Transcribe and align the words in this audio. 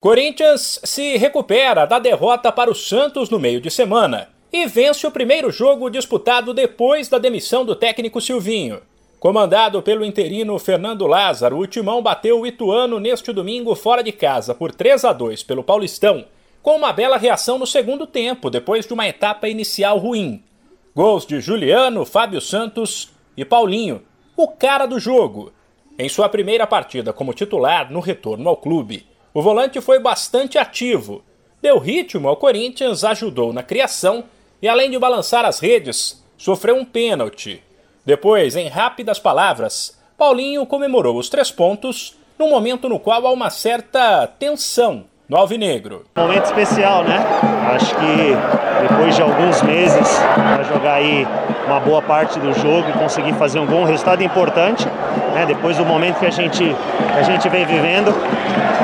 Corinthians 0.00 0.80
se 0.82 1.18
recupera 1.18 1.84
da 1.84 1.98
derrota 1.98 2.50
para 2.50 2.70
o 2.70 2.74
Santos 2.74 3.28
no 3.28 3.38
meio 3.38 3.60
de 3.60 3.70
semana 3.70 4.30
e 4.50 4.66
vence 4.66 5.06
o 5.06 5.10
primeiro 5.10 5.50
jogo 5.50 5.90
disputado 5.90 6.54
depois 6.54 7.06
da 7.06 7.18
demissão 7.18 7.66
do 7.66 7.76
técnico 7.76 8.18
Silvinho. 8.18 8.80
Comandado 9.18 9.82
pelo 9.82 10.02
interino 10.02 10.58
Fernando 10.58 11.06
Lázaro, 11.06 11.58
o 11.58 11.66
Timão 11.66 12.00
bateu 12.00 12.40
o 12.40 12.46
Ituano 12.46 12.98
neste 12.98 13.30
domingo 13.30 13.74
fora 13.74 14.02
de 14.02 14.10
casa 14.10 14.54
por 14.54 14.72
3 14.72 15.04
a 15.04 15.12
2 15.12 15.42
pelo 15.42 15.62
Paulistão, 15.62 16.24
com 16.62 16.76
uma 16.76 16.94
bela 16.94 17.18
reação 17.18 17.58
no 17.58 17.66
segundo 17.66 18.06
tempo, 18.06 18.48
depois 18.48 18.86
de 18.86 18.94
uma 18.94 19.06
etapa 19.06 19.50
inicial 19.50 19.98
ruim. 19.98 20.42
Gols 20.96 21.26
de 21.26 21.42
Juliano, 21.42 22.06
Fábio 22.06 22.40
Santos 22.40 23.10
e 23.36 23.44
Paulinho, 23.44 24.00
o 24.34 24.48
cara 24.48 24.86
do 24.86 24.98
jogo, 24.98 25.52
em 25.98 26.08
sua 26.08 26.30
primeira 26.30 26.66
partida 26.66 27.12
como 27.12 27.34
titular 27.34 27.92
no 27.92 28.00
retorno 28.00 28.48
ao 28.48 28.56
clube. 28.56 29.09
O 29.32 29.42
volante 29.42 29.80
foi 29.80 29.98
bastante 30.00 30.58
ativo, 30.58 31.22
deu 31.62 31.78
ritmo 31.78 32.28
ao 32.28 32.36
Corinthians, 32.36 33.04
ajudou 33.04 33.52
na 33.52 33.62
criação 33.62 34.24
e, 34.60 34.68
além 34.68 34.90
de 34.90 34.98
balançar 34.98 35.44
as 35.44 35.60
redes, 35.60 36.24
sofreu 36.36 36.76
um 36.76 36.84
pênalti. 36.84 37.62
Depois, 38.04 38.56
em 38.56 38.68
rápidas 38.68 39.18
palavras, 39.18 39.98
Paulinho 40.18 40.66
comemorou 40.66 41.16
os 41.16 41.28
três 41.28 41.50
pontos 41.50 42.16
num 42.38 42.50
momento 42.50 42.88
no 42.88 42.98
qual 42.98 43.26
há 43.26 43.30
uma 43.30 43.50
certa 43.50 44.26
tensão 44.26 45.04
no 45.30 45.36
Alvinegro. 45.36 46.02
Momento 46.16 46.46
especial, 46.46 47.04
né? 47.04 47.24
Acho 47.72 47.94
que 47.94 48.88
depois 48.88 49.14
de 49.14 49.22
alguns 49.22 49.62
meses 49.62 50.18
para 50.34 50.64
jogar 50.64 50.94
aí 50.94 51.24
uma 51.66 51.78
boa 51.78 52.02
parte 52.02 52.40
do 52.40 52.52
jogo 52.52 52.90
e 52.90 52.92
conseguir 52.94 53.32
fazer 53.34 53.60
um 53.60 53.66
bom 53.66 53.84
resultado 53.84 54.24
importante, 54.24 54.84
né? 55.32 55.46
Depois 55.46 55.76
do 55.76 55.86
momento 55.86 56.18
que 56.18 56.26
a 56.26 56.30
gente 56.30 56.64
que 56.64 57.18
a 57.18 57.22
gente 57.22 57.48
vem 57.48 57.64
vivendo, 57.64 58.12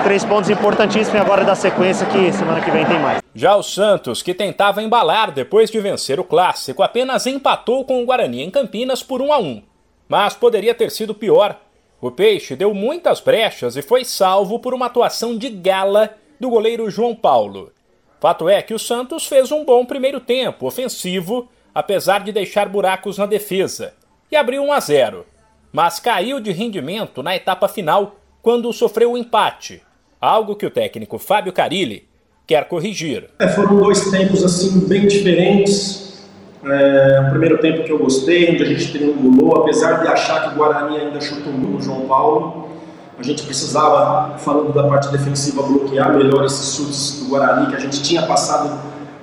três 0.04 0.24
pontos 0.24 0.48
importantíssimos 0.48 1.14
e 1.14 1.18
agora 1.18 1.44
da 1.44 1.56
sequência 1.56 2.06
que 2.06 2.32
semana 2.32 2.60
que 2.60 2.70
vem 2.70 2.86
tem 2.86 3.00
mais. 3.00 3.20
Já 3.34 3.56
o 3.56 3.62
Santos, 3.64 4.22
que 4.22 4.32
tentava 4.32 4.80
embalar 4.80 5.32
depois 5.32 5.68
de 5.68 5.80
vencer 5.80 6.20
o 6.20 6.24
clássico, 6.24 6.80
apenas 6.80 7.26
empatou 7.26 7.84
com 7.84 8.00
o 8.00 8.06
Guarani 8.06 8.44
em 8.44 8.50
Campinas 8.50 9.02
por 9.02 9.20
1 9.20 9.32
a 9.32 9.38
1. 9.38 9.62
Mas 10.08 10.34
poderia 10.34 10.76
ter 10.76 10.92
sido 10.92 11.12
pior. 11.12 11.56
O 12.00 12.12
Peixe 12.12 12.54
deu 12.54 12.72
muitas 12.72 13.20
brechas 13.20 13.76
e 13.76 13.82
foi 13.82 14.04
salvo 14.04 14.60
por 14.60 14.72
uma 14.72 14.86
atuação 14.86 15.36
de 15.36 15.48
gala 15.48 16.14
do 16.38 16.50
goleiro 16.50 16.90
João 16.90 17.14
Paulo. 17.14 17.72
Fato 18.20 18.48
é 18.48 18.62
que 18.62 18.74
o 18.74 18.78
Santos 18.78 19.26
fez 19.26 19.52
um 19.52 19.64
bom 19.64 19.84
primeiro 19.84 20.20
tempo 20.20 20.66
ofensivo, 20.66 21.48
apesar 21.74 22.24
de 22.24 22.32
deixar 22.32 22.68
buracos 22.68 23.18
na 23.18 23.26
defesa, 23.26 23.94
e 24.30 24.36
abriu 24.36 24.62
1 24.62 24.72
a 24.72 24.80
0, 24.80 25.26
mas 25.72 26.00
caiu 26.00 26.40
de 26.40 26.50
rendimento 26.52 27.22
na 27.22 27.36
etapa 27.36 27.68
final 27.68 28.16
quando 28.42 28.72
sofreu 28.72 29.10
o 29.10 29.14
um 29.14 29.16
empate, 29.16 29.82
algo 30.20 30.56
que 30.56 30.64
o 30.64 30.70
técnico 30.70 31.18
Fábio 31.18 31.52
Carilli 31.52 32.08
quer 32.46 32.66
corrigir. 32.68 33.28
É, 33.38 33.48
foram 33.48 33.76
dois 33.76 34.10
tempos 34.10 34.44
assim 34.44 34.86
bem 34.86 35.06
diferentes. 35.06 36.24
É, 36.64 37.20
o 37.26 37.30
primeiro 37.30 37.58
tempo 37.58 37.84
que 37.84 37.92
eu 37.92 37.98
gostei, 37.98 38.50
onde 38.50 38.62
a 38.62 38.66
gente 38.66 38.90
triangulou, 38.92 39.62
apesar 39.62 40.00
de 40.00 40.08
achar 40.08 40.44
que 40.44 40.54
o 40.54 40.58
Guarani 40.58 40.98
ainda 40.98 41.20
chutou 41.20 41.52
no 41.52 41.80
João 41.80 42.06
Paulo, 42.08 42.75
a 43.18 43.22
gente 43.22 43.44
precisava, 43.44 44.36
falando 44.38 44.72
da 44.72 44.84
parte 44.84 45.08
defensiva, 45.08 45.62
bloquear 45.62 46.12
melhor 46.14 46.44
esses 46.44 46.76
chutes 46.76 47.20
do 47.20 47.30
Guarani, 47.30 47.68
que 47.68 47.76
a 47.76 47.80
gente 47.80 48.02
tinha 48.02 48.26
passado 48.26 48.78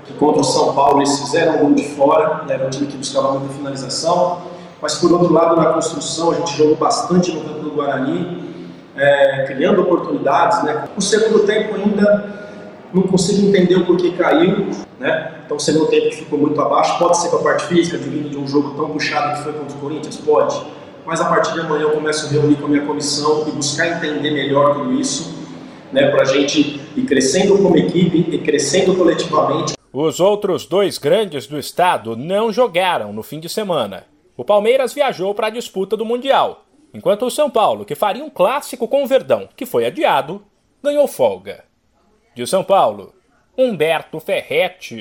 que 0.06 0.14
contra 0.14 0.42
o 0.42 0.44
São 0.44 0.74
Paulo 0.74 1.00
eles 1.00 1.20
fizeram 1.20 1.58
um 1.58 1.60
gol 1.60 1.74
de 1.76 1.84
fora, 1.90 2.44
né, 2.46 2.56
era 2.56 2.66
um 2.66 2.70
time 2.70 2.88
que 2.88 2.98
buscava 2.98 3.34
muita 3.34 3.54
finalização. 3.54 4.42
Mas 4.82 4.96
por 4.96 5.12
outro 5.14 5.32
lado, 5.32 5.56
na 5.56 5.68
construção, 5.68 6.32
a 6.32 6.36
gente 6.36 6.58
jogou 6.58 6.76
bastante 6.76 7.32
no 7.32 7.42
campo 7.42 7.60
do 7.60 7.72
Guarani, 7.72 8.66
é, 8.98 9.46
criando 9.48 9.82
oportunidades. 9.82 10.62
Né. 10.64 10.90
O 10.98 11.02
segundo 11.02 11.46
tempo 11.46 11.76
ainda 11.76 12.34
não 12.94 13.04
consigo 13.04 13.48
entender 13.48 13.76
o 13.76 13.86
porquê 13.86 14.12
caiu, 14.12 14.72
né? 15.00 15.36
Então, 15.46 15.56
o 15.58 15.60
segundo 15.60 15.88
tempo 15.88 16.12
ficou 16.14 16.38
muito 16.38 16.60
abaixo, 16.62 17.00
pode 17.00 17.18
ser 17.18 17.30
com 17.30 17.38
a 17.38 17.40
parte 17.40 17.66
física, 17.66 17.98
vindo 17.98 18.30
de 18.30 18.38
um 18.38 18.48
jogo 18.48 18.72
tão 18.72 18.90
puxado 18.90 19.38
que 19.38 19.44
foi 19.44 19.54
contra 19.54 19.78
o 19.78 19.80
Corinthians? 19.80 20.18
Pode 20.18 20.64
mas 21.06 21.22
a 21.22 21.26
partir 21.26 21.54
de 21.54 21.60
amanhã 21.62 21.84
eu 21.84 21.92
começo 21.92 22.26
a 22.26 22.30
reunir 22.30 22.56
com 22.56 22.66
a 22.66 22.70
minha 22.70 22.86
comissão 22.86 23.48
e 23.48 23.52
buscar 23.52 23.88
entender 23.88 24.32
melhor 24.32 24.76
tudo 24.76 24.94
isso, 24.94 25.34
né, 25.92 26.10
para 26.10 26.22
a 26.22 26.26
gente 26.26 26.82
ir 26.96 27.06
crescendo 27.06 27.58
como 27.58 27.78
equipe 27.78 28.30
e 28.32 28.38
crescendo 28.40 28.96
coletivamente. 28.96 29.74
Os 29.92 30.20
outros 30.20 30.66
dois 30.66 30.98
grandes 30.98 31.46
do 31.46 31.60
estado 31.60 32.16
não 32.16 32.52
jogaram 32.52 33.14
no 33.14 33.22
fim 33.22 33.40
de 33.40 33.48
semana. 33.48 34.06
O 34.36 34.44
Palmeiras 34.44 34.94
viajou 34.94 35.36
para 35.36 35.48
a 35.48 35.52
disputa 35.52 35.96
do 35.96 36.06
Mundial, 36.06 36.66
enquanto 36.94 37.26
o 37.26 37.32
São 37.32 37.50
Paulo, 37.50 37.86
que 37.86 37.94
faria 37.94 38.24
um 38.24 38.30
clássico 38.30 38.88
com 38.88 39.04
o 39.04 39.08
Verdão, 39.08 39.48
que 39.56 39.66
foi 39.66 39.86
adiado, 39.86 40.44
ganhou 40.82 41.08
folga. 41.08 41.64
De 42.34 42.48
São 42.48 42.64
Paulo, 42.64 43.14
Humberto 43.56 44.20
Ferretti. 44.20 44.96